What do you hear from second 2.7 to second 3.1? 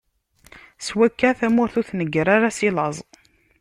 laẓ.